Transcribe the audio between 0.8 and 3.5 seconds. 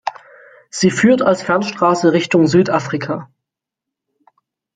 führt als Fernstraße Richtung Südafrika.